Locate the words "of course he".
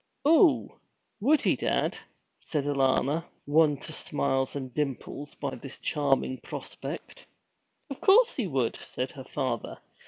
7.87-8.47